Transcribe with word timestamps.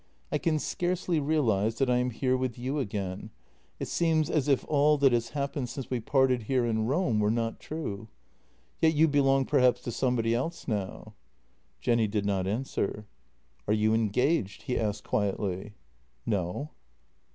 "I 0.31 0.39
can 0.39 0.57
scarcely 0.57 1.19
realize 1.19 1.75
that 1.77 1.87
I 1.87 1.97
am 1.97 2.09
here 2.09 2.35
with 2.35 2.57
you 2.57 2.79
again— 2.79 3.29
it 3.79 3.87
seems 3.87 4.31
as 4.31 4.47
if 4.47 4.65
all 4.67 4.97
that 4.97 5.11
has 5.13 5.29
happened 5.37 5.69
since 5.69 5.91
we 5.91 5.99
parted 5.99 6.41
here 6.45 6.65
in 6.65 6.87
Rome 6.87 7.19
were 7.19 7.29
not 7.29 7.59
true. 7.59 8.07
Yet 8.81 8.95
you 8.95 9.07
belong 9.07 9.45
perhaps 9.45 9.79
to 9.81 9.91
somebody 9.91 10.33
else 10.33 10.67
now?" 10.67 11.13
Jenny 11.81 12.07
did 12.07 12.25
not 12.25 12.47
answer. 12.47 13.05
"Are 13.67 13.75
you 13.75 13.93
engaged?" 13.93 14.63
he 14.63 14.75
asked 14.75 15.03
quietly." 15.03 15.75
No." 16.25 16.71